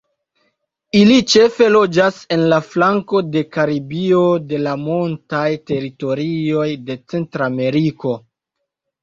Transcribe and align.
Ili 0.99 1.17
ĉefe 1.33 1.67
loĝas 1.75 2.17
en 2.35 2.41
la 2.53 2.57
flanko 2.69 3.21
de 3.35 3.43
Karibio 3.57 4.23
de 4.53 4.63
la 4.69 4.73
montaj 4.87 5.43
teritorioj 5.69 6.67
de 6.91 6.99
Centrameriko. 7.15 8.17